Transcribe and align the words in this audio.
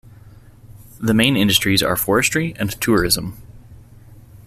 The 0.99 1.13
main 1.13 1.37
industries 1.37 1.83
are 1.83 1.95
forestry 1.95 2.55
and 2.57 2.71
tourism. 2.81 3.37